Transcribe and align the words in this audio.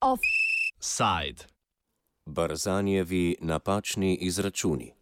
Offside. 0.00 1.44
Barzanjevi 2.26 3.36
napačni 3.40 4.14
izračuni. 4.14 4.92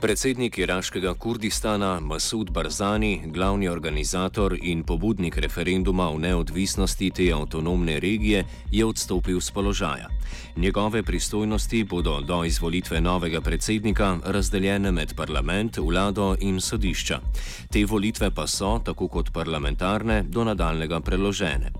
Predsednik 0.00 0.58
iraškega 0.58 1.14
Kurdistana 1.14 2.00
Masud 2.00 2.50
Barzani, 2.50 3.22
glavni 3.26 3.68
organizator 3.68 4.54
in 4.62 4.82
pobudnik 4.82 5.36
referenduma 5.36 6.10
o 6.10 6.18
neodvisnosti 6.18 7.10
te 7.10 7.32
avtonomne 7.34 8.00
regije, 8.00 8.44
je 8.72 8.84
odstopil 8.86 9.40
z 9.40 9.50
položaja. 9.50 10.08
Njegove 10.56 11.02
pristojnosti 11.02 11.84
bodo 11.84 12.20
do 12.20 12.44
izvolitve 12.44 13.00
novega 13.00 13.40
predsednika 13.40 14.18
razdeljene 14.24 14.92
med 14.92 15.14
parlament, 15.14 15.76
vlado 15.76 16.36
in 16.40 16.60
sodišča. 16.60 17.20
Te 17.72 17.84
volitve 17.84 18.30
pa 18.30 18.46
so, 18.46 18.78
tako 18.84 19.08
kot 19.08 19.32
parlamentarne, 19.32 20.22
do 20.22 20.44
nadaljnega 20.44 21.00
preložene. 21.00 21.72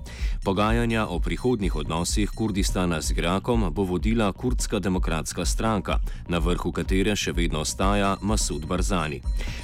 Pogajanja 0.45 1.07
o 1.07 1.21
prihodnih 1.21 1.77
odnosih 1.77 2.31
Kurdistana 2.31 3.01
z 3.01 3.15
Irakom 3.19 3.71
bo 3.75 3.83
vodila 3.83 4.33
Kurdska 4.33 4.79
demokratska 4.79 5.45
stranka, 5.45 5.99
na 6.29 6.39
vrhu 6.39 6.73
katere 6.73 7.17
še 7.17 7.33
vedno 7.33 7.61
ostaja 7.61 8.08
Masud 8.21 8.67
Barzani. 8.67 9.21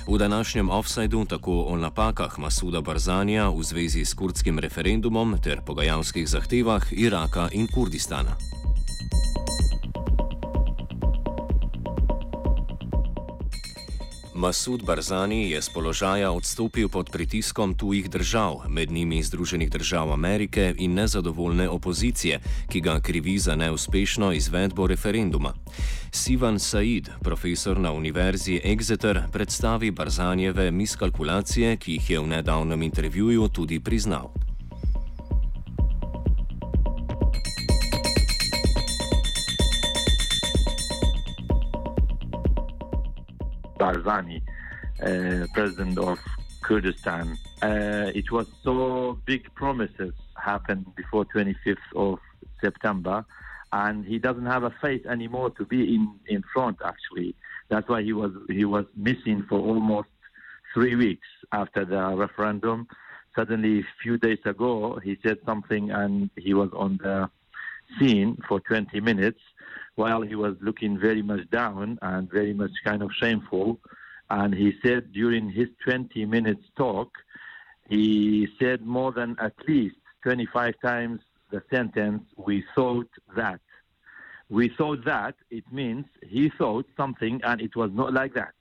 V 0.08 0.18
današnjem 0.18 0.70
offsajdu 0.70 1.24
tako 1.24 1.62
o 1.62 1.76
napakah 1.76 2.38
Masuda 2.38 2.80
Barzanija 2.80 3.48
v 3.48 3.62
zvezi 3.62 4.04
s 4.04 4.14
kurdskim 4.14 4.58
referendumom 4.58 5.38
ter 5.42 5.60
pogajalskih 5.66 6.28
zahtevah 6.28 6.82
Iraka 6.92 7.48
in 7.52 7.66
Kurdistana. 7.66 8.36
Masud 14.44 14.84
Barzani 14.84 15.50
je 15.50 15.62
z 15.62 15.68
položaja 15.72 16.28
odstopil 16.28 16.92
pod 16.92 17.08
pritiskom 17.08 17.72
tujih 17.74 18.10
držav, 18.10 18.68
med 18.68 18.90
njimi 18.92 19.22
Združenih 19.22 19.70
držav 19.70 20.12
Amerike 20.12 20.74
in 20.78 20.94
nezadovoljne 20.94 21.68
opozicije, 21.68 22.40
ki 22.68 22.80
ga 22.80 23.00
krivi 23.00 23.38
za 23.38 23.56
neuspešno 23.56 24.32
izvedbo 24.32 24.86
referenduma. 24.86 25.54
Sivan 26.12 26.58
Said, 26.58 27.08
profesor 27.22 27.80
na 27.80 27.92
Univerzi 27.92 28.60
Exeter, 28.64 29.22
predstavi 29.32 29.90
Barzanjeve 29.90 30.70
miskalkulacije, 30.70 31.76
ki 31.76 31.92
jih 31.92 32.10
je 32.10 32.20
v 32.20 32.26
nedavnem 32.26 32.82
intervjuju 32.82 33.48
tudi 33.48 33.80
priznal. 33.80 34.43
Barzani, 43.84 44.40
uh, 45.02 45.46
president 45.52 45.98
of 45.98 46.18
Kurdistan. 46.62 47.36
Uh, 47.60 48.10
it 48.14 48.30
was 48.30 48.46
so 48.62 49.18
big 49.26 49.42
promises 49.54 50.14
happened 50.42 50.86
before 50.96 51.26
25th 51.26 51.76
of 51.94 52.18
September, 52.62 53.26
and 53.72 54.06
he 54.06 54.18
doesn't 54.18 54.46
have 54.46 54.64
a 54.64 54.74
face 54.82 55.04
anymore 55.06 55.50
to 55.50 55.66
be 55.66 55.94
in, 55.94 56.02
in 56.26 56.42
front. 56.54 56.78
Actually, 56.82 57.34
that's 57.68 57.88
why 57.88 58.02
he 58.02 58.14
was 58.14 58.32
he 58.48 58.64
was 58.64 58.86
missing 58.96 59.44
for 59.48 59.58
almost 59.58 60.08
three 60.72 60.94
weeks 60.94 61.28
after 61.52 61.84
the 61.84 62.02
referendum. 62.16 62.88
Suddenly, 63.36 63.80
a 63.80 63.86
few 64.02 64.16
days 64.16 64.38
ago, 64.46 64.98
he 65.04 65.18
said 65.24 65.38
something, 65.44 65.90
and 65.90 66.30
he 66.36 66.54
was 66.54 66.70
on 66.72 66.98
the 67.02 67.28
scene 67.98 68.38
for 68.48 68.60
20 68.60 69.00
minutes 69.00 69.40
while 69.96 70.22
he 70.22 70.34
was 70.34 70.56
looking 70.60 70.98
very 70.98 71.22
much 71.22 71.48
down 71.50 71.98
and 72.02 72.30
very 72.30 72.52
much 72.52 72.72
kind 72.84 73.02
of 73.02 73.10
shameful. 73.12 73.78
And 74.30 74.54
he 74.54 74.74
said 74.82 75.12
during 75.12 75.50
his 75.50 75.68
20 75.84 76.26
minutes 76.26 76.64
talk, 76.76 77.10
he 77.88 78.48
said 78.58 78.82
more 78.82 79.12
than 79.12 79.36
at 79.38 79.52
least 79.68 79.96
25 80.22 80.74
times 80.80 81.20
the 81.50 81.62
sentence, 81.70 82.22
we 82.36 82.64
thought 82.74 83.08
that. 83.36 83.60
We 84.50 84.68
thought 84.68 85.04
that, 85.04 85.36
it 85.50 85.64
means 85.70 86.06
he 86.22 86.50
thought 86.50 86.86
something 86.96 87.40
and 87.44 87.60
it 87.60 87.76
was 87.76 87.90
not 87.92 88.12
like 88.12 88.34
that. 88.34 88.52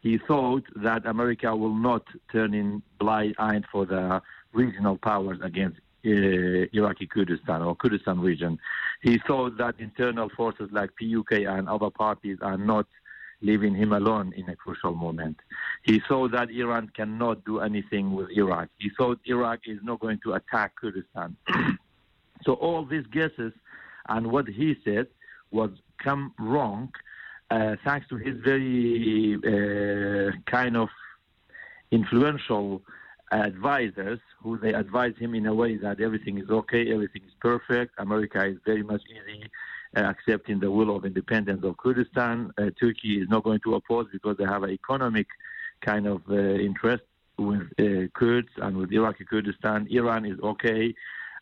He 0.00 0.18
thought 0.18 0.64
that 0.76 1.06
America 1.06 1.54
will 1.56 1.74
not 1.74 2.04
turn 2.30 2.54
in 2.54 2.82
blind 2.98 3.34
eye 3.38 3.62
for 3.70 3.86
the 3.86 4.22
regional 4.52 4.98
powers 4.98 5.38
against 5.42 5.80
Iraqi 6.04 7.06
Kurdistan 7.06 7.62
or 7.62 7.74
Kurdistan 7.74 8.20
region. 8.20 8.58
He 9.02 9.18
thought 9.26 9.56
that 9.58 9.76
internal 9.78 10.28
forces 10.28 10.68
like 10.72 10.90
PUK 10.96 11.32
and 11.32 11.68
other 11.68 11.90
parties 11.90 12.38
are 12.42 12.58
not 12.58 12.86
leaving 13.40 13.74
him 13.74 13.92
alone 13.92 14.32
in 14.36 14.48
a 14.48 14.56
crucial 14.56 14.94
moment. 14.94 15.38
He 15.82 16.00
saw 16.08 16.28
that 16.28 16.50
Iran 16.50 16.90
cannot 16.94 17.44
do 17.44 17.60
anything 17.60 18.14
with 18.14 18.30
Iraq. 18.30 18.68
He 18.78 18.90
thought 18.96 19.20
Iraq 19.26 19.60
is 19.66 19.80
not 19.82 20.00
going 20.00 20.20
to 20.24 20.34
attack 20.34 20.76
Kurdistan. 20.76 21.36
so 22.44 22.54
all 22.54 22.84
these 22.84 23.06
guesses 23.06 23.52
and 24.08 24.28
what 24.28 24.48
he 24.48 24.76
said 24.84 25.08
was 25.50 25.70
come 25.98 26.32
wrong 26.38 26.92
uh, 27.50 27.76
thanks 27.84 28.08
to 28.08 28.16
his 28.16 28.36
very 28.42 29.36
uh, 29.36 30.32
kind 30.50 30.76
of 30.76 30.88
influential 31.90 32.82
advisors 33.40 34.20
who 34.42 34.58
they 34.58 34.72
advise 34.74 35.14
him 35.18 35.34
in 35.34 35.46
a 35.46 35.54
way 35.54 35.76
that 35.76 36.00
everything 36.00 36.38
is 36.38 36.50
okay, 36.50 36.92
everything 36.92 37.22
is 37.26 37.32
perfect. 37.40 37.94
America 37.98 38.44
is 38.44 38.58
very 38.64 38.82
much 38.82 39.02
easy 39.10 39.50
uh, 39.96 40.00
accepting 40.00 40.60
the 40.60 40.70
will 40.70 40.94
of 40.94 41.04
independence 41.04 41.64
of 41.64 41.76
Kurdistan. 41.76 42.52
Uh, 42.58 42.70
Turkey 42.78 43.20
is 43.20 43.28
not 43.28 43.44
going 43.44 43.60
to 43.60 43.74
oppose 43.74 44.06
because 44.12 44.36
they 44.36 44.44
have 44.44 44.62
an 44.62 44.70
economic 44.70 45.26
kind 45.80 46.06
of 46.06 46.22
uh, 46.28 46.34
interest 46.34 47.04
with 47.38 47.62
uh, 47.78 48.06
Kurds 48.14 48.48
and 48.56 48.76
with 48.76 48.92
Iraqi 48.92 49.24
Kurdistan. 49.24 49.88
Iran 49.90 50.24
is 50.24 50.38
okay, 50.40 50.94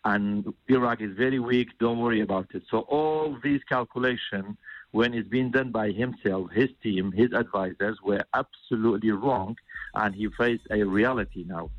and 0.04 0.53
Iraq 0.69 1.00
is 1.00 1.16
very 1.16 1.38
weak. 1.38 1.78
Don't 1.78 2.00
worry 2.00 2.20
about 2.20 2.48
it. 2.54 2.62
So 2.70 2.80
all 2.80 3.38
these 3.42 3.62
calculations, 3.64 4.56
when 4.91 5.14
it's 5.14 5.28
been 5.28 5.50
done 5.50 5.70
by 5.70 5.91
himself, 5.91 6.50
his 6.53 6.70
team, 6.82 7.12
his 7.12 7.32
advisors, 7.32 7.98
were 8.03 8.24
absolutely 8.34 9.10
wrong, 9.10 9.56
and 9.94 10.14
he 10.14 10.28
faced 10.38 10.66
a 10.70 10.82
reality 10.82 11.44
now. 11.47 11.70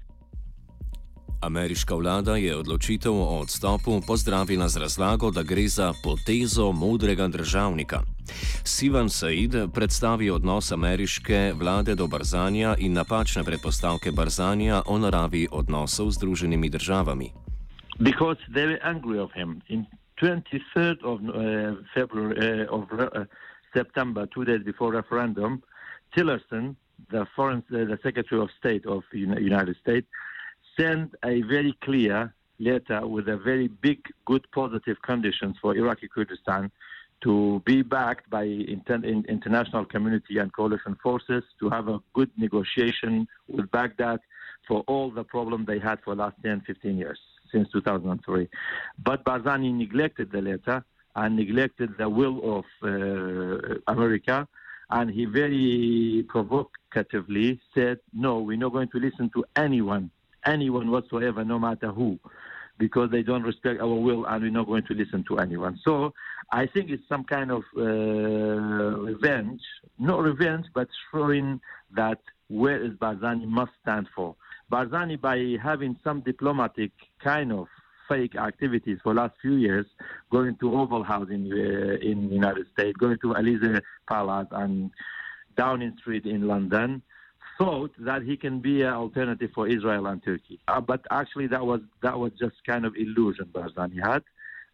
Ameriška 1.44 1.96
vlada 1.96 2.36
je 2.36 2.56
odločitev 2.56 3.12
o 3.12 3.40
odstopu 3.40 4.02
pozdravila 4.08 4.68
z 4.70 4.78
razlago, 4.78 5.32
da 5.32 5.44
gre 5.44 5.68
za 5.68 5.94
potezo 6.04 6.72
modrega 6.72 7.28
državnika. 7.28 8.02
Sivan 8.64 9.10
Said 9.10 9.56
predstavi 9.74 10.30
odnos 10.30 10.72
ameriške 10.72 11.54
vlade 11.60 11.96
do 11.96 12.08
Barzanja 12.08 12.76
in 12.80 12.94
napačne 12.94 13.44
predpostavke 13.44 14.12
Barzanja 14.12 14.82
o 14.86 14.98
naravi 14.98 15.48
odnosov 15.52 16.12
z 16.12 16.16
Združenimi 16.16 16.70
državami. 16.70 17.30
Because 18.00 18.40
they 18.56 18.66
were 18.66 18.80
angry 18.84 19.20
of 19.20 19.32
him. 19.36 19.62
In 19.68 19.86
23rd 20.22 21.04
of 21.04 21.20
uh, 21.22 21.76
February 21.94 22.66
uh, 22.68 22.76
of 22.76 22.84
uh, 22.92 23.26
September, 23.74 24.26
two 24.28 24.46
days 24.46 24.64
before 24.64 24.92
referendum, 24.92 25.62
Tillerson, 26.16 26.76
the 27.12 27.26
foreign, 27.36 27.64
uh, 27.70 27.84
the 27.92 28.00
Secretary 28.04 28.42
of 28.42 28.50
State 28.60 28.86
of 28.86 29.04
United 29.12 29.76
States, 29.82 30.08
sent 30.78 31.16
a 31.24 31.42
very 31.44 31.74
clear 31.82 32.34
letter 32.60 33.06
with 33.08 33.28
a 33.28 33.38
very 33.38 33.68
big, 33.68 34.00
good, 34.26 34.46
positive 34.52 35.02
conditions 35.02 35.56
for 35.62 35.76
Iraqi 35.76 36.08
Kurdistan 36.08 36.72
to 37.22 37.62
be 37.66 37.82
backed 37.82 38.30
by 38.30 38.44
inter- 38.44 39.02
international 39.28 39.86
community 39.86 40.38
and 40.40 40.54
coalition 40.54 40.96
forces, 41.02 41.44
to 41.60 41.70
have 41.70 41.88
a 41.88 42.00
good 42.14 42.30
negotiation 42.38 43.28
with 43.48 43.72
Baghdad 43.72 44.20
for 44.68 44.82
all 44.88 45.10
the 45.10 45.24
problems 45.24 45.66
they 45.68 45.80
had 45.80 46.00
for 46.04 46.16
the 46.16 46.24
last 46.24 46.36
10, 46.44 46.62
15 46.62 46.98
years, 46.98 47.20
since 47.52 47.70
2003. 47.72 48.50
But 49.04 49.24
Barzani 49.24 49.74
neglected 49.74 50.32
the 50.32 50.42
letter 50.42 50.84
and 51.16 51.36
neglected 51.36 51.98
the 51.98 52.10
will 52.10 52.58
of 52.58 52.66
uh, 52.84 53.76
America, 53.88 54.48
and 54.90 55.10
he 55.10 55.26
very 55.26 56.26
provocatively 56.28 57.60
said, 57.74 58.00
no, 58.14 58.40
we're 58.40 58.58
not 58.58 58.74
going 58.74 58.90
to 58.90 59.00
listen 59.00 59.30
to 59.34 59.46
anyone 59.56 60.12
anyone 60.46 60.92
whatsoever, 60.92 61.44
no 61.44 61.60
matter 61.60 61.88
who, 61.88 62.20
because 62.78 63.10
they 63.12 63.24
don't 63.24 63.44
respect 63.44 63.82
our 63.82 63.96
will 63.96 64.26
and 64.26 64.44
we're 64.44 64.52
not 64.52 64.68
going 64.68 64.84
to 64.84 64.94
listen 64.94 65.24
to 65.28 65.40
anyone. 65.40 65.80
So 65.84 66.14
I 66.52 66.66
think 66.68 66.90
it's 66.90 67.08
some 67.08 67.24
kind 67.24 67.52
of 67.52 67.64
uh, 67.78 67.82
revenge, 67.82 69.62
not 70.00 70.22
revenge, 70.22 70.66
but 70.74 70.88
showing 71.12 71.60
that 71.96 72.20
where 72.50 72.84
is 72.84 72.92
Barzani 72.94 73.48
must 73.48 73.72
stand 73.82 74.08
for. 74.16 74.36
Barzani, 74.72 75.20
by 75.20 75.58
having 75.62 75.98
some 76.04 76.22
diplomatic 76.22 76.92
kind 77.24 77.52
of 77.52 77.68
fake 78.10 78.36
activities 78.36 79.00
for 79.04 79.14
last 79.14 79.34
few 79.42 79.56
years, 79.56 79.86
going 80.32 80.56
to 80.58 80.76
Oval 80.76 81.04
House 81.04 81.28
in 81.30 81.52
uh, 81.52 81.96
in 82.02 82.28
the 82.30 82.36
United 82.36 82.66
States, 82.74 82.98
going 82.98 83.18
to 83.22 83.36
Elysee 83.36 83.80
Palace 84.08 84.48
and 84.52 84.92
Downing 85.56 85.96
Street 86.00 86.26
in 86.26 86.48
London, 86.48 87.02
thought 87.58 87.92
that 88.00 88.24
he 88.24 88.36
can 88.38 88.60
be 88.60 88.82
an 88.82 88.94
alternative 88.94 89.52
for 89.54 89.68
Israel 89.68 90.08
and 90.08 90.24
Turkey. 90.24 90.60
Uh, 90.68 90.82
but 90.82 91.06
actually, 91.12 91.48
that 91.48 91.66
was 91.66 91.82
that 92.02 92.18
was 92.18 92.32
just 92.40 92.56
kind 92.66 92.86
of 92.86 92.96
illusion 92.96 93.46
Barzani 93.52 94.02
had, 94.04 94.24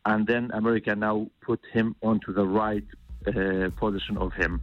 and 0.05 0.25
then 0.27 0.51
America 0.53 0.95
now 0.95 1.27
put 1.41 1.59
him 1.71 1.95
onto 2.01 2.33
the 2.33 2.45
right 2.45 2.85
uh, 3.27 3.69
position 3.77 4.17
of 4.17 4.33
him. 4.33 4.61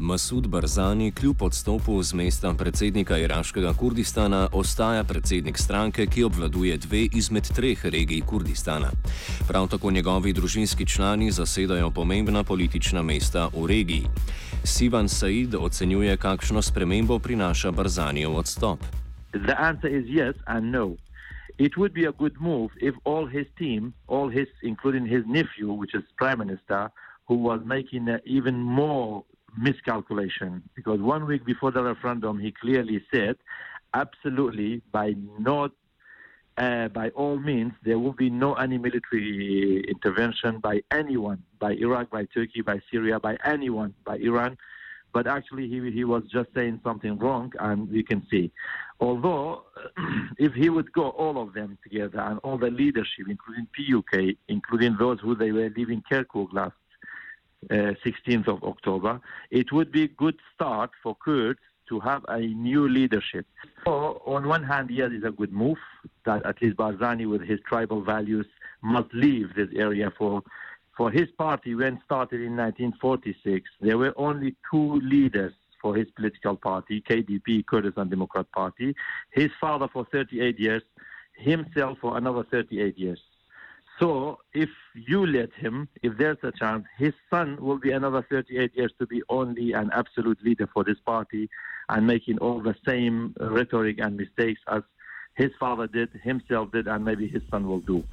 Masud 0.00 0.46
Barzani 0.46 1.12
kljub 1.12 1.42
odstopu 1.42 2.02
z 2.02 2.14
mesta 2.14 2.54
predsednika 2.54 3.16
iraškega 3.18 3.72
Kurdistana 3.72 4.48
ostaja 4.52 5.04
predsednik 5.04 5.58
stranke, 5.58 6.06
ki 6.06 6.24
obvladuje 6.24 6.76
dve 6.76 7.00
izmed 7.12 7.48
treh 7.56 7.84
regij 7.84 8.20
Kurdistana. 8.20 8.90
Prav 9.48 9.66
tako 9.68 9.90
njegovi 9.90 10.32
družinski 10.32 10.86
člani 10.86 11.30
zasedajo 11.30 11.90
pomembna 11.90 12.44
politična 12.44 13.02
mesta 13.02 13.48
v 13.54 13.66
regiji. 13.66 14.06
Sivan 14.64 15.08
Said 15.08 15.54
ocenjuje, 15.54 16.16
kakšno 16.16 16.62
spremembo 16.62 17.18
prinaša 17.18 17.70
Barzanijev 17.70 18.36
odstop. 18.36 18.78
No. 20.62 20.96
It 21.58 21.72
would 21.76 21.92
be 21.92 22.06
a 22.08 22.12
good 22.12 22.36
move 22.40 22.70
if 22.80 22.94
all 23.04 23.26
his 23.26 23.46
team, 23.58 23.92
all 24.06 24.28
his, 24.30 24.48
including 24.62 25.06
his 25.06 25.24
nephew, 25.26 25.72
which 25.72 25.94
is 25.94 26.04
prime 26.16 26.38
minister, 26.38 26.88
who 27.28 27.34
was 27.34 27.60
making 27.64 28.06
even 28.24 28.54
more 28.54 29.22
miscalculation 29.60 30.62
because 30.74 31.00
one 31.00 31.26
week 31.26 31.44
before 31.44 31.70
the 31.70 31.82
referendum, 31.82 32.38
he 32.38 32.52
clearly 32.52 33.04
said, 33.12 33.36
absolutely, 33.94 34.82
by 34.92 35.14
not, 35.38 35.72
uh, 36.56 36.88
by 36.88 37.10
all 37.10 37.38
means, 37.38 37.72
there 37.84 37.98
will 37.98 38.12
be 38.12 38.30
no 38.30 38.54
any 38.54 38.78
military 38.78 39.84
intervention 39.88 40.58
by 40.58 40.80
anyone, 40.90 41.42
by 41.58 41.72
Iraq, 41.72 42.10
by 42.10 42.24
Turkey, 42.34 42.62
by 42.62 42.80
Syria, 42.90 43.20
by 43.20 43.36
anyone, 43.44 43.94
by 44.04 44.16
Iran. 44.16 44.56
But 45.12 45.26
actually, 45.26 45.68
he 45.68 45.90
he 45.90 46.04
was 46.04 46.22
just 46.30 46.50
saying 46.54 46.80
something 46.84 47.18
wrong, 47.18 47.52
and 47.58 47.88
you 47.90 48.04
can 48.04 48.26
see. 48.30 48.52
Although, 49.00 49.64
if 50.38 50.52
he 50.52 50.68
would 50.68 50.92
go 50.92 51.08
all 51.10 51.40
of 51.42 51.54
them 51.54 51.78
together 51.82 52.20
and 52.20 52.38
all 52.40 52.58
the 52.58 52.70
leadership, 52.70 53.26
including 53.26 53.68
PUK, 53.74 54.36
including 54.48 54.96
those 54.98 55.18
who 55.20 55.34
they 55.34 55.50
were 55.50 55.70
leaving 55.74 56.02
Kirkuk 56.10 56.52
last 56.52 56.74
uh, 57.70 57.94
16th 58.04 58.48
of 58.48 58.62
October, 58.62 59.20
it 59.50 59.72
would 59.72 59.90
be 59.90 60.04
a 60.04 60.08
good 60.08 60.36
start 60.54 60.90
for 61.02 61.16
Kurds 61.16 61.60
to 61.88 62.00
have 62.00 62.24
a 62.28 62.40
new 62.40 62.88
leadership. 62.88 63.46
So 63.84 64.22
on 64.26 64.46
one 64.46 64.62
hand, 64.62 64.90
yes, 64.90 65.10
it's 65.12 65.24
a 65.24 65.30
good 65.30 65.52
move 65.52 65.78
that 66.24 66.44
at 66.44 66.60
least 66.60 66.76
Barzani, 66.76 67.28
with 67.28 67.42
his 67.42 67.60
tribal 67.66 68.02
values, 68.02 68.46
must 68.82 69.12
leave 69.12 69.54
this 69.54 69.68
area 69.74 70.12
for. 70.16 70.42
For 70.96 71.12
his 71.12 71.28
party, 71.38 71.76
when 71.76 72.00
started 72.04 72.40
in 72.40 72.56
1946, 72.56 73.70
there 73.80 73.96
were 73.96 74.12
only 74.16 74.56
two 74.68 75.00
leaders 75.00 75.52
for 75.80 75.94
his 75.94 76.08
political 76.16 76.56
party, 76.56 77.00
KDP, 77.08 77.64
Kurdistan 77.66 78.08
Democrat 78.08 78.50
Party. 78.50 78.96
His 79.30 79.50
father 79.60 79.86
for 79.92 80.04
38 80.10 80.58
years, 80.58 80.82
himself 81.36 81.98
for 82.00 82.16
another 82.16 82.42
38 82.50 82.98
years. 82.98 83.20
So 83.98 84.38
if 84.52 84.70
you 84.94 85.26
let 85.26 85.52
him, 85.54 85.88
if 86.02 86.16
there's 86.18 86.38
a 86.42 86.52
chance, 86.52 86.84
his 86.96 87.14
son 87.30 87.58
will 87.60 87.78
be 87.78 87.90
another 87.90 88.24
38 88.30 88.76
years 88.76 88.92
to 89.00 89.06
be 89.06 89.22
only 89.28 89.72
an 89.72 89.90
absolute 89.92 90.38
leader 90.42 90.68
for 90.72 90.84
this 90.84 90.98
party 91.04 91.50
and 91.88 92.06
making 92.06 92.38
all 92.38 92.60
the 92.60 92.76
same 92.86 93.34
rhetoric 93.40 93.98
and 93.98 94.16
mistakes 94.16 94.60
as 94.68 94.82
his 95.34 95.50
father 95.58 95.86
did, 95.86 96.10
himself 96.22 96.70
did, 96.72 96.86
and 96.86 97.04
maybe 97.04 97.26
his 97.26 97.42
son 97.50 97.66
will 97.66 97.80
do. 97.80 98.04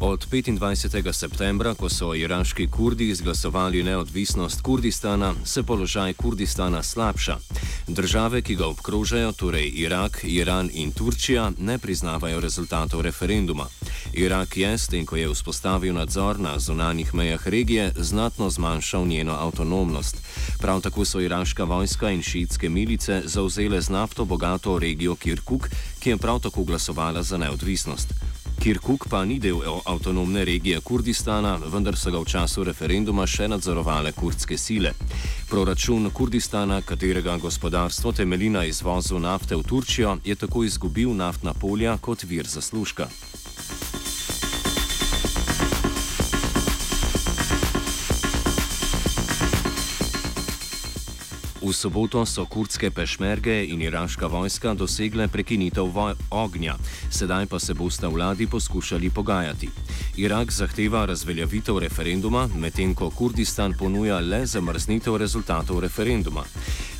Od 0.00 0.26
25. 0.30 1.12
septembra, 1.12 1.74
ko 1.74 1.88
so 1.88 2.14
iraški 2.14 2.66
kurdi 2.66 3.08
izglasovali 3.08 3.82
neodvisnost 3.82 4.60
Kurdistana, 4.60 5.34
se 5.44 5.62
položaj 5.62 6.12
Kurdistana 6.12 6.82
slabša. 6.82 7.36
Države, 7.88 8.42
ki 8.42 8.54
ga 8.54 8.66
obkrožajo, 8.66 9.32
torej 9.32 9.70
Irak, 9.74 10.20
Iran 10.24 10.70
in 10.72 10.92
Turčija, 10.92 11.52
ne 11.58 11.78
priznavajo 11.78 12.40
rezultatov 12.40 13.00
referenduma. 13.00 13.66
Irak 14.12 14.56
je, 14.56 14.78
s 14.78 14.86
tem, 14.86 15.06
ko 15.06 15.16
je 15.16 15.28
vzpostavil 15.32 15.94
nadzor 15.94 16.40
na 16.40 16.58
zunanjih 16.58 17.14
mejah 17.14 17.48
regije, 17.48 17.92
znatno 17.96 18.50
zmanjšal 18.50 19.06
njeno 19.06 19.32
avtonomnost. 19.32 20.16
Prav 20.58 20.80
tako 20.80 21.04
so 21.04 21.20
iraška 21.20 21.64
vojska 21.64 22.10
in 22.10 22.22
šiitske 22.22 22.68
milice 22.68 23.22
zauzele 23.24 23.80
z 23.80 23.88
nafto 23.88 24.24
bogato 24.24 24.78
regijo 24.78 25.14
Kirkuk, 25.14 25.68
ki 26.00 26.10
je 26.10 26.16
prav 26.16 26.40
tako 26.40 26.64
glasovala 26.64 27.22
za 27.22 27.36
neodvisnost. 27.36 28.14
Kirkuk 28.62 29.08
pa 29.10 29.24
ni 29.24 29.38
del 29.38 29.58
avtonomne 29.84 30.44
regije 30.44 30.80
Kurdistana, 30.80 31.56
vendar 31.72 31.96
so 31.96 32.10
ga 32.10 32.20
v 32.22 32.28
času 32.30 32.62
referenduma 32.64 33.26
še 33.26 33.48
nadzorovale 33.48 34.12
kurdske 34.12 34.58
sile. 34.58 34.92
Proračun 35.50 36.10
Kurdistana, 36.14 36.82
katerega 36.82 37.36
gospodarstvo 37.42 38.12
temelji 38.12 38.50
na 38.50 38.64
izvozu 38.64 39.18
nafte 39.18 39.56
v 39.56 39.66
Turčijo, 39.66 40.18
je 40.24 40.34
tako 40.34 40.62
izgubil 40.64 41.10
naftna 41.10 41.54
polja 41.54 41.96
kot 41.98 42.22
vir 42.22 42.46
zaslužka. 42.46 43.08
V 51.62 51.70
soboto 51.72 52.26
so 52.26 52.42
kurdske 52.44 52.90
pešmerge 52.90 53.64
in 53.70 53.82
iraška 53.82 54.26
vojska 54.26 54.74
dosegle 54.74 55.28
prekinitev 55.28 55.86
ognja, 56.30 56.74
sedaj 57.10 57.46
pa 57.46 57.58
se 57.58 57.74
boste 57.74 58.06
vladi 58.06 58.46
poskušali 58.46 59.10
pogajati. 59.10 59.68
Irak 60.16 60.50
zahteva 60.52 61.04
razveljavitev 61.06 61.78
referenduma, 61.78 62.48
medtem 62.56 62.94
ko 62.94 63.10
Kurdistan 63.10 63.74
ponuja 63.78 64.18
le 64.20 64.46
zamrznitev 64.46 65.16
rezultatov 65.16 65.80
referenduma. 65.80 66.42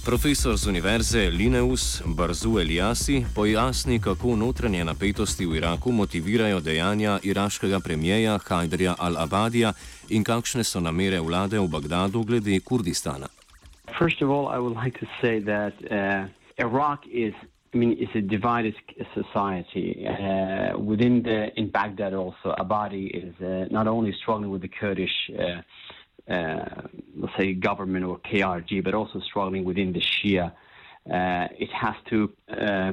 Profesor 0.04 0.56
z 0.56 0.66
univerze 0.66 1.30
Lineus 1.30 2.02
Barzu 2.06 2.58
Eliasi 2.58 3.24
pojasni, 3.34 4.00
kako 4.00 4.36
notranje 4.36 4.84
napetosti 4.84 5.46
v 5.46 5.56
Iraku 5.56 5.92
motivirajo 5.92 6.60
dejanja 6.60 7.18
iraškega 7.22 7.80
premijeja 7.80 8.38
Hajderja 8.38 8.94
al-Abadija 8.98 9.72
in 10.08 10.24
kakšne 10.24 10.64
so 10.64 10.80
namere 10.80 11.20
vlade 11.20 11.58
v 11.58 11.68
Bagdadu 11.68 12.24
glede 12.24 12.60
Kurdistana. 12.60 13.41
First 14.02 14.20
of 14.20 14.30
all, 14.30 14.48
I 14.48 14.58
would 14.58 14.72
like 14.72 14.98
to 14.98 15.06
say 15.20 15.38
that 15.38 15.74
uh, 15.88 16.26
Iraq 16.58 17.04
is, 17.06 17.32
I 17.72 17.76
mean, 17.76 17.96
it's 18.00 18.12
a 18.16 18.20
divided 18.20 18.74
society. 19.14 20.04
Uh, 20.04 20.76
within 20.76 21.22
the, 21.22 21.56
in 21.56 21.70
Baghdad 21.70 22.12
also, 22.12 22.52
Abadi 22.58 23.06
is 23.08 23.40
uh, 23.40 23.68
not 23.70 23.86
only 23.86 24.12
struggling 24.20 24.50
with 24.50 24.62
the 24.62 24.66
Kurdish, 24.66 25.30
uh, 25.38 26.32
uh, 26.32 26.82
let's 27.16 27.36
say, 27.38 27.54
government 27.54 28.04
or 28.04 28.18
KRG, 28.18 28.82
but 28.82 28.92
also 28.92 29.20
struggling 29.20 29.62
within 29.62 29.92
the 29.92 30.00
Shia. 30.00 30.50
Uh, 31.08 31.46
it 31.56 31.70
has 31.70 31.94
to 32.10 32.32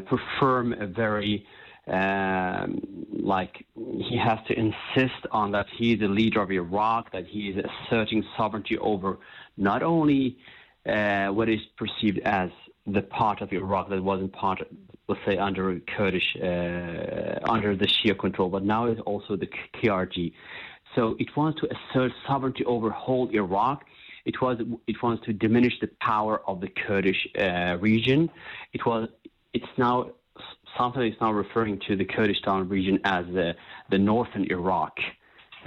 perform 0.06 0.73
a 0.73 0.85
very 0.85 1.44
um, 1.88 2.81
like 3.11 3.66
he 3.75 4.16
has 4.16 4.37
to 4.47 4.54
insist 4.54 5.25
on 5.31 5.54
that 5.54 5.66
he 5.75 5.94
is 5.94 6.01
the 6.01 6.07
leader 6.07 6.39
of 6.39 6.51
Iraq, 6.51 7.11
that 7.13 7.25
he 7.25 7.49
is 7.49 7.66
asserting 7.66 8.23
sovereignty 8.37 8.78
over 8.78 9.18
not 9.57 9.81
only 9.81 10.37
uh, 10.86 11.28
what 11.28 11.50
is 11.50 11.59
perceived 11.78 12.19
as 12.26 12.50
the 12.88 13.02
part 13.02 13.42
of 13.42 13.52
Iraq 13.52 13.90
that 13.90 14.04
wasn't 14.04 14.33
part, 14.33 14.62
let's 15.07 15.21
say, 15.28 15.38
under 15.38 15.80
Kurdish, 15.80 16.36
uh, 16.42 17.40
under 17.48 17.76
the 17.76 17.88
Shia 17.88 18.18
control, 18.18 18.50
but 18.50 18.64
now 18.64 18.88
is 18.88 19.00
also 19.06 19.36
the 19.36 19.48
KRG. 19.76 20.33
So 20.95 21.16
it 21.19 21.36
wants 21.36 21.59
to 21.62 21.68
assert 21.68 22.12
sovereignty 22.28 22.66
over 22.66 22.90
whole 22.90 23.30
Iraq. 23.30 23.86
It 24.26 24.42
was 24.42 24.57
it 24.88 25.02
wants 25.02 25.26
to 25.26 25.33
diminish 25.33 25.80
the 25.80 25.90
power 26.02 26.42
of 26.48 26.62
the 26.62 26.68
Kurdish 26.68 27.28
uh, 27.40 27.78
region. 27.80 28.30
It 28.74 28.86
was 28.86 29.09
it's 29.54 29.66
now 29.78 30.12
sometimes 30.78 31.14
it's 31.14 31.21
now 31.21 31.31
referring 31.31 31.80
to 31.88 31.95
the 31.95 32.06
Kurdistan 32.06 32.68
region 32.69 33.00
as 33.04 33.26
the 33.28 33.56
the 33.90 33.98
northern 33.98 34.45
Iraq. 34.50 34.94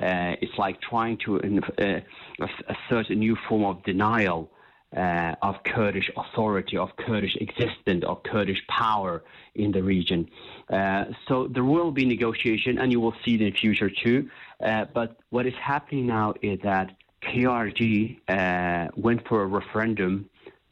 Uh, 0.01 0.37
it's 0.41 0.57
like 0.59 0.81
trying 0.81 1.19
to 1.19 1.39
uh, 1.39 2.01
assert 2.41 3.11
a 3.11 3.15
new 3.15 3.37
form 3.49 3.65
of 3.65 3.83
denial 3.85 4.51
uh, 4.97 5.35
of 5.43 5.57
Kurdish 5.65 6.11
authority, 6.17 6.77
of 6.77 6.91
Kurdish 6.97 7.37
existence, 7.37 8.05
of 8.05 8.23
Kurdish 8.23 8.63
power 8.69 9.23
in 9.55 9.73
the 9.73 9.83
region. 9.83 10.29
Uh, 10.71 11.05
so 11.29 11.49
there 11.49 11.65
will 11.65 11.91
be 11.91 12.05
negotiation, 12.05 12.79
and 12.79 12.93
you 12.93 13.01
will 13.01 13.15
see 13.25 13.35
it 13.35 13.41
in 13.41 13.53
the 13.53 13.59
future 13.59 13.91
too. 13.91 14.29
Uh, 14.65 14.85
but 14.93 15.19
what 15.31 15.47
is 15.47 15.55
happening 15.55 16.07
now 16.07 16.35
is 16.43 16.59
that 16.63 16.95
KRG 17.23 18.19
uh, 18.29 18.89
went 18.97 19.27
for 19.29 19.43
a 19.43 19.47
referendum 19.47 20.29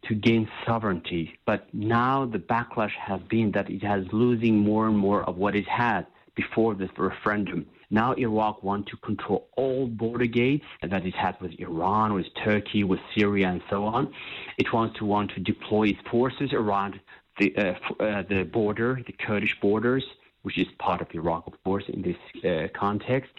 to 0.08 0.14
gain 0.14 0.48
sovereignty, 0.66 1.38
but 1.44 1.72
now 1.74 2.24
the 2.24 2.38
backlash 2.38 2.92
has 2.92 3.20
been 3.28 3.52
that 3.52 3.68
it 3.68 3.82
has 3.82 4.04
losing 4.12 4.56
more 4.56 4.86
and 4.86 4.96
more 4.96 5.22
of 5.24 5.36
what 5.36 5.54
it 5.54 5.68
had 5.68 6.06
before 6.34 6.74
this 6.74 6.90
referendum. 6.96 7.66
Now 7.90 8.12
Iraq 8.12 8.62
wants 8.62 8.90
to 8.90 8.96
control 8.98 9.48
all 9.56 9.86
border 9.88 10.26
gates 10.26 10.64
that 10.82 11.04
it 11.04 11.14
has 11.14 11.34
with 11.40 11.52
Iran, 11.58 12.14
with 12.14 12.26
Turkey, 12.44 12.84
with 12.84 13.00
Syria, 13.14 13.48
and 13.48 13.62
so 13.68 13.84
on. 13.84 14.12
It 14.58 14.72
wants 14.72 14.98
to 14.98 15.04
want 15.04 15.32
to 15.32 15.40
deploy 15.40 15.88
its 15.88 16.00
forces 16.08 16.52
around 16.52 17.00
the 17.38 17.56
uh, 17.56 17.62
uh, 18.02 18.22
the 18.28 18.44
border, 18.44 19.00
the 19.06 19.12
Kurdish 19.12 19.58
borders, 19.60 20.04
which 20.42 20.56
is 20.58 20.68
part 20.78 21.00
of 21.00 21.08
Iraq, 21.12 21.46
of 21.46 21.54
course, 21.64 21.84
in 21.88 22.02
this 22.02 22.44
uh, 22.44 22.68
context, 22.78 23.32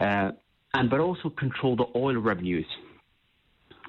uh, 0.00 0.32
and 0.74 0.88
but 0.88 1.00
also 1.00 1.28
control 1.28 1.76
the 1.76 1.86
oil 1.94 2.16
revenues. 2.16 2.66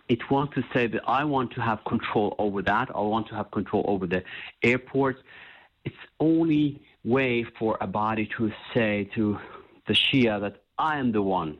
it 0.09 0.29
wants 0.29 0.53
to 0.55 0.63
say 0.73 0.87
that 0.87 1.01
I 1.07 1.23
want 1.23 1.53
to 1.53 1.61
have 1.61 1.79
control 1.85 2.35
over 2.37 2.61
that. 2.63 2.89
I 2.93 2.99
want 2.99 3.27
to 3.29 3.35
have 3.35 3.49
control 3.51 3.85
over 3.87 4.05
the 4.07 4.23
airports. 4.61 5.19
It's 5.85 6.03
only 6.19 6.81
way 7.05 7.45
for 7.57 7.77
Abadi 7.79 8.29
to 8.37 8.51
say 8.73 9.09
to 9.15 9.39
the 9.91 9.97
Shia 9.97 10.39
that 10.39 10.55
I 10.77 10.99
am 10.99 11.11
the 11.11 11.21
one 11.21 11.57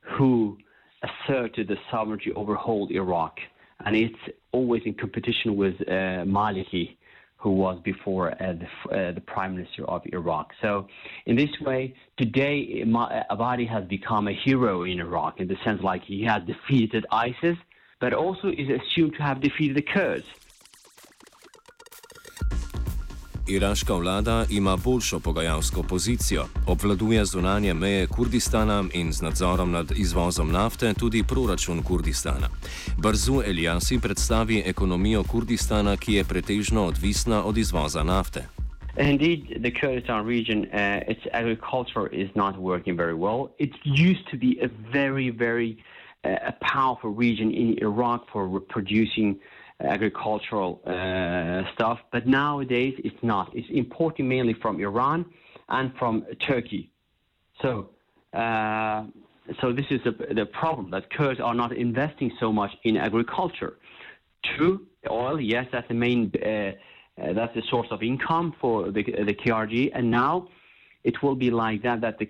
who 0.00 0.58
asserted 1.02 1.66
the 1.66 1.76
sovereignty 1.90 2.30
over 2.34 2.54
whole 2.54 2.86
Iraq, 2.88 3.40
and 3.84 3.96
it's 3.96 4.22
always 4.52 4.82
in 4.84 4.94
competition 4.94 5.56
with 5.56 5.74
uh, 5.80 6.22
Maliki, 6.36 6.96
who 7.36 7.50
was 7.50 7.80
before 7.82 8.30
uh, 8.30 8.52
the, 8.62 8.68
uh, 8.96 9.12
the, 9.12 9.20
prime 9.20 9.56
minister 9.56 9.84
of 9.86 10.02
Iraq. 10.12 10.52
So, 10.62 10.86
in 11.26 11.34
this 11.34 11.50
way, 11.60 11.94
today 12.16 12.84
Abadi 12.86 13.66
has 13.68 13.84
become 13.86 14.28
a 14.28 14.36
hero 14.46 14.84
in 14.84 15.00
Iraq 15.00 15.40
in 15.40 15.48
the 15.48 15.58
sense 15.64 15.82
like 15.82 16.04
he 16.04 16.22
has 16.24 16.40
defeated 16.44 17.06
ISIS, 17.10 17.58
but 17.98 18.12
also 18.12 18.46
is 18.48 18.68
assumed 18.68 19.14
to 19.16 19.22
have 19.24 19.40
defeated 19.40 19.76
the 19.76 19.82
Kurds. 19.82 20.28
Iraška 23.48 23.94
vlada 23.94 24.44
ima 24.50 24.76
boljšo 24.76 25.20
pogajalsko 25.20 25.82
pozicijo, 25.82 26.44
obvladuje 26.66 27.24
zunanje 27.24 27.74
meje 27.74 28.06
Kurdistana 28.06 28.84
in 28.94 29.12
z 29.12 29.22
nadzorom 29.22 29.70
nad 29.70 29.92
izvozom 29.96 30.52
nafte 30.52 30.94
tudi 30.94 31.22
proračun 31.22 31.82
Kurdistana. 31.82 32.48
Brzu 32.98 33.42
Eliasi 33.46 33.98
predstavi 33.98 34.62
ekonomijo 34.66 35.22
Kurdistana, 35.22 35.96
ki 35.96 36.12
je 36.12 36.24
pretežno 36.24 36.84
odvisna 36.84 37.44
od 37.44 37.58
izvoza 37.58 38.02
nafte. 38.02 38.44
Indeed, 39.00 39.40
the 39.62 39.70
Kurdistan 39.80 40.26
region, 40.26 40.58
uh, 40.58 41.12
its 41.12 41.26
agriculture 41.32 42.06
is 42.12 42.28
not 42.34 42.54
working 42.56 42.96
very 42.96 43.14
well. 43.14 43.50
It 43.58 43.72
used 43.84 44.26
to 44.30 44.36
be 44.36 44.58
a 44.62 44.68
very, 44.92 45.30
very 45.30 45.76
uh, 46.24 46.50
a 46.50 46.54
powerful 46.74 47.10
region 47.10 47.50
in 47.50 47.78
Iraq 47.78 48.20
for 48.32 48.60
producing 48.60 49.38
agricultural 49.80 50.80
uh, 50.86 51.70
stuff, 51.74 51.98
but 52.10 52.26
nowadays 52.26 52.94
it's 53.04 53.22
not. 53.22 53.54
It's 53.54 53.68
imported 53.70 54.24
mainly 54.24 54.54
from 54.54 54.80
Iran 54.80 55.24
and 55.68 55.92
from 55.98 56.24
Turkey. 56.46 56.90
So, 57.62 57.90
uh, 58.32 59.04
so 59.60 59.72
this 59.72 59.86
is 59.90 60.00
a, 60.04 60.34
the 60.34 60.46
problem 60.46 60.90
that 60.90 61.10
Kurds 61.10 61.40
are 61.40 61.54
not 61.54 61.72
investing 61.76 62.32
so 62.40 62.52
much 62.52 62.72
in 62.84 62.96
agriculture. 62.96 63.78
True, 64.56 64.86
oil, 65.10 65.40
yes, 65.40 65.66
that's 65.72 65.88
the 65.88 65.94
main, 65.94 66.32
uh, 66.44 66.48
uh 66.48 67.32
that's 67.32 67.54
the 67.54 67.62
source 67.70 67.88
of 67.90 68.02
income 68.02 68.54
for 68.60 68.90
the, 68.90 69.02
the 69.02 69.34
KRG, 69.34 69.90
and 69.94 70.10
now 70.10 70.48
it 71.04 71.22
will 71.22 71.34
be 71.34 71.50
like 71.50 71.82
that. 71.82 72.00
That 72.00 72.18
the 72.18 72.26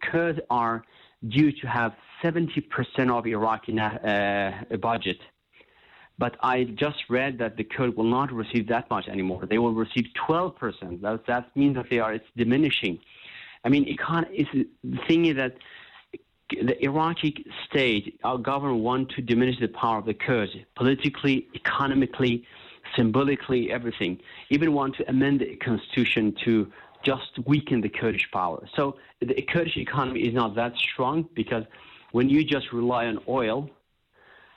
Kurds 0.00 0.40
are 0.50 0.84
due 1.28 1.52
to 1.52 1.66
have 1.66 1.94
70% 2.22 3.10
of 3.10 3.26
Iraqi 3.26 3.78
uh, 3.78 4.76
budget 4.76 5.18
but 6.18 6.36
I 6.40 6.64
just 6.64 6.98
read 7.08 7.38
that 7.38 7.56
the 7.56 7.64
Kurd 7.64 7.96
will 7.96 8.04
not 8.04 8.32
receive 8.32 8.68
that 8.68 8.88
much 8.90 9.08
anymore. 9.08 9.46
They 9.46 9.58
will 9.58 9.74
receive 9.74 10.06
12%. 10.28 11.00
That, 11.00 11.26
that 11.26 11.56
means 11.56 11.76
that 11.76 11.90
they 11.90 11.98
are, 11.98 12.12
it's 12.14 12.24
diminishing. 12.36 12.98
I 13.64 13.68
mean, 13.68 13.96
can't, 13.96 14.28
it's, 14.30 14.50
the 14.52 14.98
thing 15.08 15.26
is 15.26 15.36
that 15.36 15.56
the 16.50 16.82
Iraqi 16.84 17.44
state, 17.66 18.20
our 18.22 18.38
government 18.38 18.82
want 18.82 19.10
to 19.10 19.22
diminish 19.22 19.58
the 19.58 19.68
power 19.68 19.98
of 19.98 20.06
the 20.06 20.14
Kurds 20.14 20.52
politically, 20.76 21.48
economically, 21.54 22.46
symbolically, 22.94 23.72
everything. 23.72 24.20
Even 24.50 24.72
want 24.72 24.96
to 24.96 25.08
amend 25.08 25.40
the 25.40 25.56
constitution 25.56 26.36
to 26.44 26.70
just 27.02 27.38
weaken 27.46 27.80
the 27.80 27.88
Kurdish 27.88 28.30
power. 28.30 28.66
So 28.76 28.96
the 29.20 29.42
Kurdish 29.42 29.76
economy 29.76 30.20
is 30.20 30.34
not 30.34 30.54
that 30.54 30.76
strong 30.76 31.28
because 31.34 31.64
when 32.12 32.28
you 32.28 32.44
just 32.44 32.72
rely 32.72 33.06
on 33.06 33.18
oil, 33.28 33.68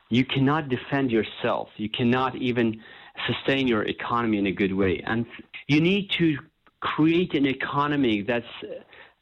you 0.09 0.25
cannot 0.25 0.69
defend 0.69 1.11
yourself. 1.11 1.69
You 1.77 1.89
cannot 1.89 2.35
even 2.35 2.81
sustain 3.25 3.67
your 3.67 3.83
economy 3.83 4.37
in 4.37 4.47
a 4.47 4.51
good 4.51 4.73
way. 4.73 5.01
And 5.05 5.25
you 5.67 5.81
need 5.81 6.09
to 6.17 6.37
create 6.79 7.33
an 7.33 7.45
economy 7.45 8.21
that's 8.21 8.45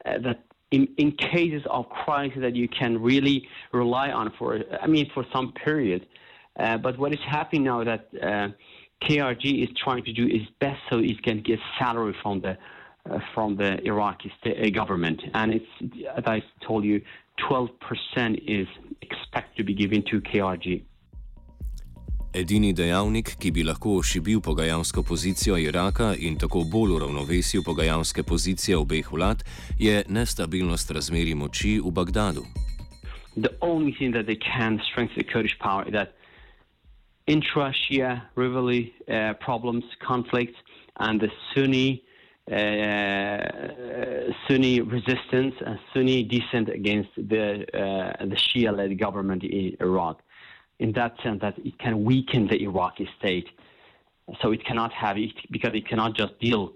uh, 0.06 0.18
that 0.20 0.44
in, 0.72 0.88
in 0.98 1.12
cases 1.14 1.64
of 1.70 1.88
crisis 1.90 2.40
that 2.42 2.56
you 2.56 2.68
can 2.68 3.02
really 3.02 3.48
rely 3.72 4.12
on 4.12 4.34
for 4.38 4.60
I 4.82 4.88
mean 4.88 5.10
for 5.14 5.26
some 5.34 5.54
period. 5.54 6.06
Uh, 6.60 6.78
but 6.78 6.98
what 6.98 7.12
is 7.14 7.20
happening 7.28 7.64
now 7.64 7.84
that 7.84 8.08
uh, 8.22 8.48
KRG 9.04 9.64
is 9.64 9.70
trying 9.78 10.04
to 10.06 10.14
do 10.14 10.26
is 10.26 10.42
best 10.60 10.80
so 10.90 11.00
it 11.00 11.22
can 11.24 11.42
get 11.42 11.60
salary 11.80 12.16
from 12.22 12.42
the 12.42 12.58
uh, 13.10 13.20
from 13.34 13.56
the 13.56 13.80
Iraqi 13.86 14.32
state, 14.40 14.58
uh, 14.66 14.70
government, 14.72 15.22
and 15.36 15.54
it's 15.54 16.02
as 16.18 16.24
I 16.26 16.42
told 16.66 16.84
you, 16.84 17.02
12% 17.50 17.70
is 18.48 18.68
to 19.58 19.64
be 19.64 19.74
given 19.74 20.02
to 20.02 20.22
KRG. 20.22 20.84
Edini 22.36 22.74
dejavnik, 22.74 23.38
ki 23.40 23.52
bi 23.52 23.64
lahko 23.64 23.94
ošibil 24.02 24.42
pogajalsko 24.44 25.04
pozicijo 25.04 25.58
Iraka 25.58 26.16
in 26.20 26.36
tako 26.38 26.64
bolj 26.72 26.92
uravnovesil 26.98 27.64
pogajalske 27.64 28.24
pozicije 28.24 28.78
obeh 28.78 29.12
vlad, 29.12 29.44
je 29.80 30.04
nestabilnost 30.08 30.92
razmeri 30.92 31.36
moči 31.36 31.80
v 31.80 31.92
Bagdadu. 31.92 32.44
The 33.38 33.56
only 33.62 33.92
thing 33.98 34.14
that 34.14 34.26
they 34.26 34.36
can 34.36 34.80
strengthen 34.92 35.24
the 35.24 35.32
Kurdish 35.32 35.58
power 35.60 35.84
is 35.88 35.94
that 35.94 36.10
intra-Shia 37.28 38.22
rivalry 38.36 38.94
uh, 39.08 39.34
problems, 39.40 39.84
conflicts, 40.08 40.60
and 41.00 41.22
the 41.22 41.32
Sunni 41.54 42.05
Sunni 44.48 44.82
resistance 44.82 45.56
and 45.66 45.80
Sunni 45.94 46.24
dissent 46.24 46.70
against 46.70 47.10
the 47.16 47.66
uh, 47.74 48.26
the 48.26 48.36
Shia-led 48.36 49.00
government 49.00 49.44
in 49.44 49.76
Iraq. 49.80 50.22
In 50.78 50.92
that 50.92 51.16
sense, 51.24 51.42
that 51.42 51.58
it 51.58 51.80
can 51.80 52.04
weaken 52.04 52.48
the 52.48 52.62
Iraqi 52.62 53.10
state, 53.18 53.48
so 54.42 54.52
it 54.52 54.64
cannot 54.64 54.92
have 54.94 55.18
it 55.18 55.34
because 55.50 55.74
it 55.74 55.88
cannot 55.88 56.16
just 56.16 56.40
deal 56.40 56.74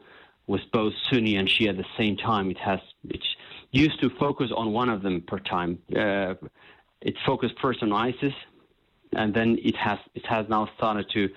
with 0.47 0.61
both 0.73 0.93
Sunni 1.09 1.35
and 1.35 1.47
Shia 1.47 1.69
at 1.69 1.77
the 1.77 1.85
same 1.97 2.17
time. 2.17 2.49
It 2.49 2.57
has 2.59 2.79
it 3.07 3.23
used 3.71 4.01
to 4.01 4.09
focus 4.09 4.51
on 4.55 4.73
one 4.73 4.89
of 4.89 5.03
them 5.03 5.21
per 5.21 5.37
time. 5.37 5.77
Uh, 5.95 6.33
it 7.01 7.15
focused 7.25 7.55
first 7.61 7.83
on 7.83 7.93
ISIS, 7.93 8.33
and 9.13 9.33
then 9.33 9.59
it 9.61 9.75
has 9.75 9.99
it 10.15 10.25
has 10.25 10.49
now 10.49 10.67
started 10.77 11.09
to 11.11 11.29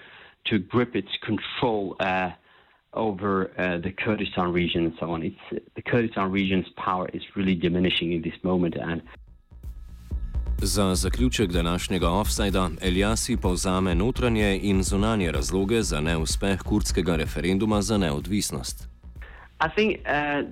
to 0.46 0.58
grip 0.58 0.96
its 0.96 1.10
control 1.22 1.96
uh, 2.00 2.30
over 2.92 3.50
uh, 3.58 3.78
the 3.78 3.92
Kurdistan 3.92 4.52
region 4.52 4.84
and 4.84 4.94
so 5.00 5.10
on. 5.10 5.22
It's, 5.22 5.64
the 5.74 5.82
Kurdistan 5.82 6.30
region's 6.30 6.68
power 6.76 7.08
is 7.12 7.22
really 7.36 7.54
diminishing 7.54 8.12
in 8.12 8.22
this 8.22 8.38
moment. 8.42 8.76
And 8.76 9.02
Za 10.64 10.94
zaključek 10.94 11.52
današnjega 11.52 12.10
offsajda 12.10 12.70
Eliasi 12.82 13.36
povzame 13.36 13.94
notranje 13.94 14.60
in 14.62 14.82
zunanje 14.82 15.32
razloge 15.32 15.82
za 15.82 16.00
neuspeh 16.00 16.62
kurdskega 16.62 17.16
referenduma 17.16 17.82
za 17.82 17.98
neodvisnost. 17.98 18.88
I 19.60 19.68
think 19.76 19.96
uh, 19.98 20.42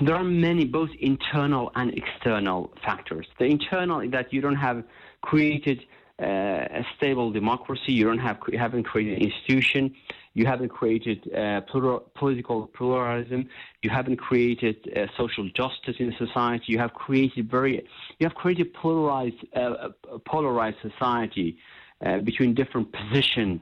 there 0.00 0.14
are 0.14 0.24
many, 0.24 0.64
both 0.64 0.90
internal 1.00 1.70
and 1.74 1.92
external 1.96 2.68
factors. 2.84 3.26
The 3.38 3.46
internal 3.46 4.00
is 4.00 4.10
that 4.10 4.32
you 4.32 4.42
don't 4.42 4.60
have 4.60 4.82
created 5.20 5.78
uh, 6.22 6.80
a 6.80 6.84
stable 6.96 7.32
democracy, 7.32 7.92
you 7.92 8.04
don't 8.04 8.22
have 8.28 8.38
haven't 8.58 8.84
created 8.84 9.18
an 9.18 9.24
institution, 9.30 9.94
You 10.34 10.46
haven't 10.46 10.70
created 10.70 11.32
uh, 11.32 11.60
plural, 11.62 12.00
political 12.14 12.66
pluralism. 12.66 13.48
You 13.82 13.90
haven't 13.90 14.16
created 14.16 14.76
uh, 14.96 15.06
social 15.16 15.48
justice 15.50 15.96
in 15.98 16.14
society. 16.18 16.64
You 16.68 16.78
have 16.78 16.92
created 16.92 17.50
very, 17.50 17.86
you 18.18 18.26
have 18.26 18.34
created 18.34 18.74
polarized, 18.74 19.36
uh, 19.54 19.90
polarized 20.26 20.78
society 20.82 21.56
uh, 22.04 22.18
between 22.18 22.52
different 22.54 22.92
positions. 22.92 23.60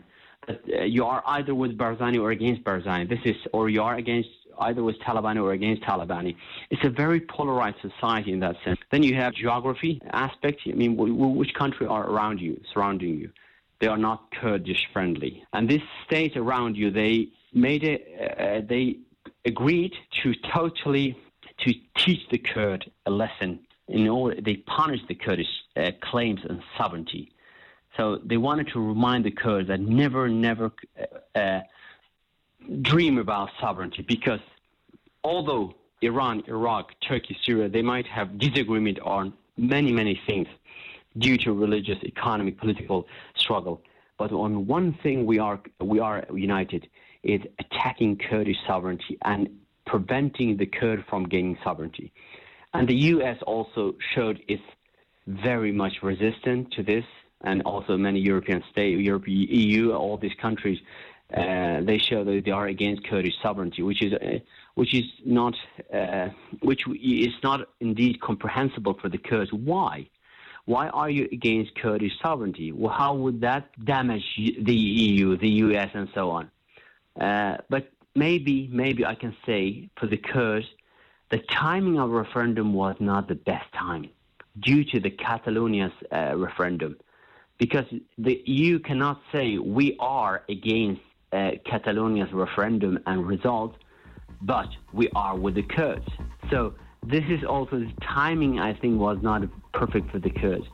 Uh, 0.48 0.54
you 0.84 1.04
are 1.04 1.22
either 1.26 1.54
with 1.54 1.76
Barzani 1.76 2.18
or 2.18 2.30
against 2.30 2.64
Barzani. 2.64 3.08
This 3.08 3.20
is, 3.24 3.36
or 3.52 3.68
you 3.68 3.82
are 3.82 3.96
against 3.96 4.30
either 4.60 4.82
with 4.82 4.98
Talabani 5.00 5.42
or 5.42 5.52
against 5.52 5.82
Talabani. 5.82 6.36
It's 6.70 6.84
a 6.84 6.90
very 6.90 7.20
polarized 7.20 7.76
society 7.80 8.32
in 8.32 8.40
that 8.40 8.56
sense. 8.64 8.78
Then 8.90 9.02
you 9.02 9.14
have 9.14 9.34
geography 9.34 10.00
aspect. 10.10 10.60
I 10.66 10.72
mean, 10.72 10.96
which 10.96 11.54
country 11.54 11.86
are 11.86 12.08
around 12.08 12.40
you, 12.40 12.60
surrounding 12.72 13.18
you? 13.18 13.30
They 13.82 13.88
are 13.88 13.98
not 13.98 14.30
Kurdish 14.40 14.86
friendly. 14.92 15.44
And 15.52 15.68
this 15.68 15.82
state 16.06 16.36
around 16.36 16.76
you, 16.76 16.92
they 16.92 17.30
made 17.52 17.82
it, 17.82 18.06
uh, 18.38 18.64
they 18.64 18.98
agreed 19.44 19.92
to 20.22 20.34
totally 20.54 21.18
to 21.58 21.74
teach 21.98 22.20
the 22.30 22.38
Kurd 22.38 22.88
a 23.06 23.10
lesson. 23.10 23.58
In 23.88 24.08
order, 24.08 24.40
they 24.40 24.58
punished 24.78 25.08
the 25.08 25.16
Kurdish 25.16 25.48
uh, 25.76 25.90
claims 26.00 26.40
on 26.48 26.62
sovereignty. 26.78 27.32
So 27.96 28.20
they 28.24 28.36
wanted 28.36 28.68
to 28.68 28.78
remind 28.78 29.24
the 29.24 29.32
Kurds 29.32 29.66
that 29.66 29.80
never, 29.80 30.28
never 30.28 30.70
uh, 31.34 31.38
uh 31.38 31.60
dream 32.82 33.18
about 33.18 33.48
sovereignty 33.60 34.02
because 34.02 34.38
although 35.24 35.74
Iran, 36.02 36.44
Iraq, 36.46 36.92
Turkey, 37.08 37.36
Syria, 37.44 37.68
they 37.68 37.82
might 37.82 38.06
have 38.06 38.38
disagreement 38.38 39.00
on 39.00 39.32
many, 39.56 39.90
many 39.90 40.20
things 40.24 40.46
due 41.18 41.36
to 41.38 41.52
religious, 41.52 41.98
economic, 42.04 42.58
political 42.58 43.06
struggle. 43.44 43.82
But 44.18 44.30
on 44.32 44.66
one 44.66 44.88
thing 45.02 45.26
we 45.26 45.38
are 45.38 45.58
we 45.80 45.98
are 46.08 46.18
united 46.32 46.82
is 47.22 47.40
attacking 47.62 48.12
Kurdish 48.26 48.60
sovereignty 48.66 49.14
and 49.24 49.42
preventing 49.86 50.56
the 50.56 50.66
Kurd 50.78 51.04
from 51.08 51.20
gaining 51.34 51.58
sovereignty. 51.66 52.12
And 52.74 52.88
the 52.88 52.98
U.S. 53.14 53.38
also 53.52 53.82
showed 54.14 54.36
it's 54.48 54.70
very 55.26 55.72
much 55.82 55.94
resistant 56.02 56.72
to 56.76 56.82
this. 56.82 57.04
and 57.44 57.62
also 57.62 57.96
many 57.96 58.20
European 58.20 58.62
states, 58.70 59.00
Europe, 59.00 59.24
EU, 59.26 59.92
all 59.92 60.16
these 60.16 60.34
countries, 60.40 60.78
uh, 61.36 61.80
they 61.80 61.98
show 61.98 62.24
that 62.24 62.42
they 62.44 62.50
are 62.50 62.66
against 62.66 63.06
Kurdish 63.08 63.34
sovereignty, 63.42 63.82
which 63.82 64.02
is 64.02 64.12
uh, 64.12 64.38
which 64.74 64.94
is 64.94 65.04
not 65.24 65.54
uh, 65.92 66.28
which 66.60 66.82
is 67.02 67.34
not 67.42 67.60
indeed 67.80 68.20
comprehensible 68.20 68.94
for 69.00 69.08
the 69.08 69.18
Kurds. 69.18 69.50
Why? 69.52 70.08
Why 70.64 70.88
are 70.88 71.10
you 71.10 71.28
against 71.32 71.74
Kurdish 71.74 72.12
sovereignty? 72.22 72.72
Well, 72.72 72.92
how 72.92 73.14
would 73.14 73.40
that 73.40 73.68
damage 73.84 74.24
the 74.36 74.74
EU, 74.74 75.36
the 75.36 75.48
US, 75.48 75.90
and 75.94 76.08
so 76.14 76.30
on? 76.30 76.50
Uh, 77.20 77.58
but 77.68 77.90
maybe, 78.14 78.68
maybe 78.72 79.04
I 79.04 79.14
can 79.14 79.34
say 79.44 79.90
for 79.98 80.06
the 80.06 80.16
Kurds, 80.16 80.66
the 81.30 81.38
timing 81.38 81.98
of 81.98 82.10
referendum 82.10 82.74
was 82.74 82.96
not 83.00 83.26
the 83.26 83.34
best 83.34 83.70
time 83.72 84.08
due 84.60 84.84
to 84.84 85.00
the 85.00 85.10
Catalonia's 85.10 85.92
uh, 86.12 86.36
referendum, 86.36 86.96
because 87.58 87.86
the 88.18 88.42
EU 88.44 88.78
cannot 88.78 89.20
say 89.32 89.58
we 89.58 89.96
are 89.98 90.42
against 90.48 91.00
uh, 91.32 91.52
Catalonia's 91.64 92.32
referendum 92.32 92.98
and 93.06 93.26
result, 93.26 93.74
but 94.42 94.68
we 94.92 95.08
are 95.14 95.36
with 95.36 95.54
the 95.54 95.62
Kurds. 95.62 96.06
So 96.50 96.74
this 97.02 97.24
is 97.28 97.44
also 97.44 97.78
the 97.80 97.92
timing. 98.00 98.58
I 98.60 98.72
think 98.74 99.00
was 99.00 99.18
not 99.22 99.42
perfect 99.72 100.10
for 100.10 100.18
the 100.18 100.30
Kurds. 100.30 100.66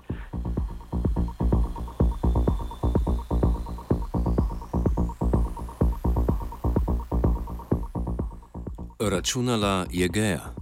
Računala 9.01 9.87
je 9.91 10.09
geja. 10.09 10.58